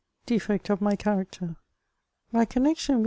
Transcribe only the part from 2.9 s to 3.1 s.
with M.